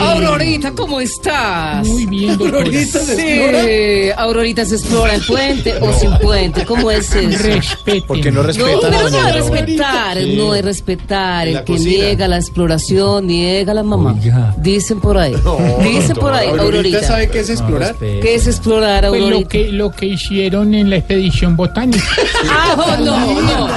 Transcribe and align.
Aurorita, 0.00 0.72
¿cómo 0.72 1.00
estás? 1.00 1.86
Muy 1.86 2.06
bien, 2.06 2.30
Aurorita 2.40 2.98
se 3.00 3.14
explora. 3.14 3.64
Sí, 3.64 4.10
Aurorita 4.16 4.64
se 4.64 4.74
explora 4.76 5.14
en 5.14 5.22
puente 5.26 5.74
o 5.80 5.92
sin 5.92 6.16
puente. 6.18 6.64
¿Cómo 6.64 6.90
es 6.90 7.14
eso? 7.14 7.42
Respete. 7.42 8.02
Porque 8.06 8.30
no 8.30 8.40
No, 8.42 8.46
respeta 8.48 8.78
pero 8.82 8.96
a 8.96 9.00
no 9.02 9.10
doña 9.10 9.28
es 9.30 9.34
respetar, 9.36 10.18
Sí. 10.18 10.34
no 10.36 10.54
es 10.54 10.64
respetar. 10.64 11.48
El 11.48 11.64
que 11.64 11.72
cocina. 11.72 11.90
niega 11.90 12.28
la 12.28 12.36
exploración, 12.36 13.26
niega 13.26 13.72
a 13.72 13.74
la 13.74 13.82
mamá. 13.82 14.14
Oiga. 14.20 14.54
Dicen 14.58 15.00
por 15.00 15.18
ahí. 15.18 15.34
Dicen 15.82 16.16
por 16.16 16.32
ahí, 16.32 16.48
Aurorita 16.48 16.64
Aurorita. 16.76 17.02
sabe 17.02 17.28
qué 17.28 17.40
es 17.40 17.50
explorar. 17.50 17.94
¿Qué 17.98 18.34
es 18.34 18.46
explorar, 18.46 19.08
Pues 19.08 19.20
lo 19.20 19.26
Aurorita? 19.26 19.48
que, 19.48 19.68
lo 19.72 19.90
que 19.90 20.06
hicieron 20.06 20.74
en 20.74 20.90
la 20.90 20.96
expedición 20.96 21.56
botánica. 21.56 22.04
Ah, 22.56 22.96
no, 23.00 23.40
no, 23.40 23.68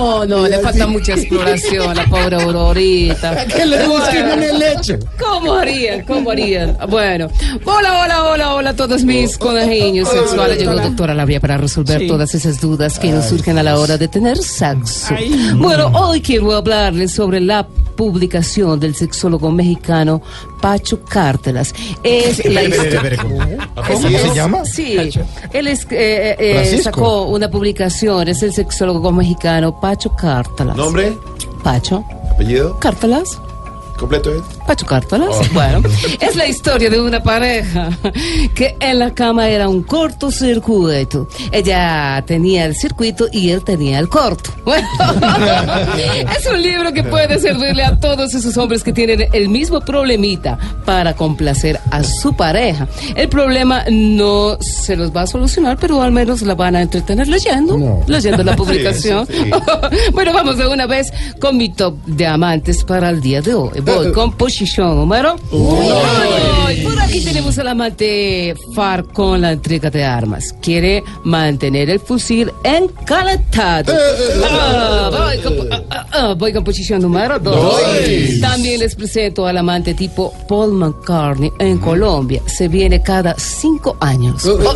no. 0.00 0.26
No, 0.26 0.46
le 0.48 0.58
falta 0.60 0.86
mucha 0.86 1.14
exploración 1.14 1.90
a 1.90 1.94
la 1.94 2.04
pobre 2.06 2.36
Aurorita. 2.42 3.46
Que 3.46 3.66
le 3.66 3.86
busquen 3.86 4.28
en 4.30 4.42
el 4.42 4.58
lecho. 4.58 4.98
¿Cómo 5.18 5.54
harían? 5.54 6.02
¿Cómo 6.04 6.30
harían? 6.30 6.76
Bueno, 6.88 7.28
hola, 7.64 8.00
hola, 8.02 8.24
hola, 8.24 8.54
hola 8.54 8.70
a 8.70 8.76
todos 8.76 9.04
mis 9.04 9.36
conejillos 9.38 10.08
sexuales. 10.08 10.58
Llegó 10.58 10.74
doctora 10.74 11.14
Labia 11.14 11.40
para 11.40 11.56
resolver 11.56 12.00
Sí. 12.00 12.06
todas 12.06 12.34
esas 12.34 12.60
dudas 12.60 12.98
que 12.98 13.10
nos 13.10 13.26
surgen 13.26 13.58
a 13.58 13.62
la 13.62 13.78
hora 13.78 13.98
de 13.98 14.08
tener 14.08 14.38
sexo. 14.38 15.14
Bueno, 15.56 15.88
hoy 15.94 16.20
quiero 16.20 16.52
hablarles 16.54 17.12
sobre 17.12 17.40
la 17.40 17.66
publicación 18.00 18.80
del 18.80 18.94
sexólogo 18.94 19.50
mexicano 19.50 20.22
Pacho 20.58 21.04
Cártelas. 21.04 21.74
Es 22.02 22.40
¿Cómo 23.86 24.08
se 24.08 24.34
llama? 24.34 24.64
Sí, 24.64 24.96
él 25.52 25.66
es, 25.66 25.84
eh, 25.90 26.34
eh, 26.38 26.54
Francisco. 26.54 26.82
sacó 26.84 27.22
una 27.24 27.50
publicación, 27.50 28.28
es 28.28 28.42
el 28.42 28.54
sexólogo 28.54 29.12
mexicano 29.12 29.78
Pacho 29.78 30.16
Cártelas. 30.16 30.74
¿Nombre? 30.76 31.14
Pacho 31.62 32.02
¿Apellido? 32.30 32.78
Cártelas. 32.80 33.38
¿Completo 34.00 34.34
es? 34.34 34.40
Pacho 34.66 34.86
Cártalas. 34.86 35.28
Oh. 35.30 35.42
Bueno, 35.52 35.82
es 36.20 36.34
la 36.34 36.46
historia 36.46 36.88
de 36.88 36.98
una 36.98 37.22
pareja 37.22 37.90
que 38.54 38.74
en 38.80 38.98
la 38.98 39.12
cama 39.12 39.46
era 39.50 39.68
un 39.68 39.82
cortocircuito. 39.82 41.28
Ella 41.52 42.24
tenía 42.26 42.64
el 42.64 42.74
circuito 42.74 43.26
y 43.30 43.50
él 43.50 43.62
tenía 43.62 43.98
el 43.98 44.08
corto. 44.08 44.50
Bueno, 44.70 44.86
es 46.38 46.46
un 46.46 46.62
libro 46.62 46.92
que 46.92 47.02
puede 47.02 47.40
servirle 47.40 47.82
a 47.82 47.98
todos 47.98 48.32
esos 48.34 48.56
hombres 48.56 48.84
que 48.84 48.92
tienen 48.92 49.26
el 49.32 49.48
mismo 49.48 49.80
problemita 49.80 50.58
para 50.84 51.14
complacer 51.14 51.80
a 51.90 52.04
su 52.04 52.34
pareja. 52.34 52.86
El 53.16 53.28
problema 53.28 53.84
no 53.90 54.56
se 54.60 54.79
los 54.96 55.14
va 55.14 55.22
a 55.22 55.26
solucionar, 55.26 55.76
pero 55.80 56.02
al 56.02 56.12
menos 56.12 56.42
la 56.42 56.54
van 56.54 56.76
a 56.76 56.82
entretener 56.82 57.28
leyendo, 57.28 57.76
No. 57.78 58.00
leyendo 58.06 58.42
la 58.42 58.56
publicación. 58.60 59.26
Sí, 59.26 59.32
sí. 59.44 59.50
bueno, 60.12 60.32
vamos 60.32 60.56
de 60.58 60.66
una 60.66 60.86
vez 60.86 61.12
con 61.40 61.56
mi 61.56 61.68
top 61.70 61.94
de 62.06 62.26
amantes 62.26 62.84
para 62.84 63.10
el 63.10 63.20
día 63.20 63.40
de 63.40 63.54
hoy. 63.54 63.80
Voy 63.80 64.12
con 64.12 64.32
posición 64.32 64.96
número 64.96 65.36
uno. 65.52 66.00
Por 66.84 67.00
aquí 67.00 67.20
tenemos 67.22 67.58
al 67.58 67.68
amante 67.68 68.54
Far 68.74 69.04
con 69.04 69.40
la 69.40 69.52
entrega 69.52 69.90
de 69.90 70.04
armas. 70.04 70.54
Quiere 70.60 71.02
mantener 71.24 71.90
el 71.90 72.00
fusil 72.00 72.50
encalentado. 72.64 73.92
Ah, 74.50 75.10
voy, 75.10 75.38
con, 75.42 75.72
ah, 75.72 75.82
ah, 75.90 76.06
ah, 76.12 76.34
voy 76.36 76.52
con 76.52 76.64
posición 76.64 77.02
número 77.02 77.38
dos. 77.38 77.80
También 78.40 78.80
les 78.80 78.94
presento 78.94 79.46
al 79.46 79.58
amante 79.58 79.94
tipo 79.94 80.32
Paul 80.48 80.72
McCartney 80.72 81.50
en 81.58 81.78
Colombia. 81.78 82.42
Se 82.46 82.68
viene 82.68 83.02
cada 83.02 83.34
cinco 83.38 83.96
años. 84.00 84.46
Ah, 84.46 84.69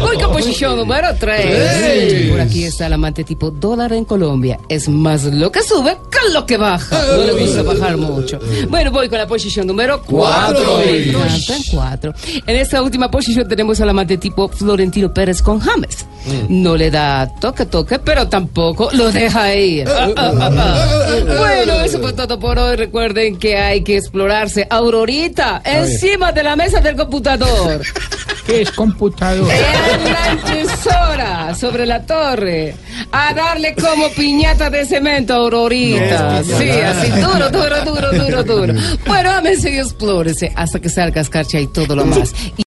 Voy 0.00 0.16
con 0.16 0.32
posición 0.32 0.76
número 0.76 1.08
tres. 1.18 2.30
Por 2.30 2.40
aquí 2.40 2.64
está 2.64 2.86
el 2.86 2.94
amante 2.94 3.24
tipo 3.24 3.50
dólar 3.50 3.92
en 3.92 4.04
Colombia. 4.04 4.58
Es 4.68 4.88
más 4.88 5.24
lo 5.24 5.50
que 5.52 5.62
sube 5.62 5.96
que 6.10 6.32
lo 6.32 6.46
que 6.46 6.56
baja. 6.56 7.00
No 7.16 7.24
le 7.24 7.32
gusta 7.32 7.62
bajar 7.62 7.96
mucho. 7.96 8.38
Bueno, 8.68 8.90
voy 8.90 9.08
con 9.08 9.18
la 9.18 9.26
posición 9.26 9.66
número 9.66 10.02
cuatro. 10.02 10.78
Me 10.78 11.08
encantan 11.08 11.62
cuatro. 11.70 12.14
En 12.46 12.56
esta 12.56 12.82
última 12.82 13.10
posición 13.10 13.48
tenemos 13.48 13.80
al 13.80 13.88
amante 13.88 14.18
tipo 14.18 14.48
Florentino 14.48 15.12
Pérez 15.12 15.42
con 15.42 15.60
James. 15.60 16.06
No 16.48 16.76
le 16.76 16.90
da 16.90 17.28
toque 17.40 17.66
toque, 17.66 17.98
pero 17.98 18.28
tampoco 18.28 18.90
lo 18.92 19.10
deja 19.10 19.54
ir. 19.54 19.88
Bueno, 21.38 21.80
eso 21.84 21.98
fue 22.00 22.12
todo 22.12 22.38
por 22.38 22.58
hoy. 22.58 22.76
Recuerden 22.76 23.38
que 23.38 23.56
hay 23.56 23.82
que 23.82 23.96
explorarse 23.96 24.66
Aurorita 24.68 25.62
encima 25.64 26.32
de 26.32 26.42
la 26.42 26.56
mesa 26.56 26.80
del 26.80 26.96
computador. 26.96 27.82
¿Qué 28.50 28.62
es 28.62 28.72
computador? 28.72 29.48
En 30.00 30.12
la 30.12 30.32
impresora, 30.32 31.54
sobre 31.54 31.86
la 31.86 32.04
torre. 32.04 32.74
A 33.12 33.32
darle 33.32 33.74
como 33.74 34.08
piñata 34.10 34.68
de 34.70 34.84
cemento, 34.84 35.34
Aurorita. 35.34 36.42
No, 36.42 36.44
sí, 36.44 36.68
así, 36.70 37.10
duro, 37.10 37.48
duro, 37.50 37.84
duro, 37.84 38.12
duro, 38.12 38.44
duro. 38.44 38.74
Bueno, 39.06 39.30
ámense 39.30 39.70
y 39.70 39.78
explórese 39.78 40.52
hasta 40.56 40.80
que 40.80 40.88
salga 40.88 41.20
escarcha 41.20 41.60
y 41.60 41.66
todo 41.68 41.94
lo 41.94 42.04
más. 42.06 42.34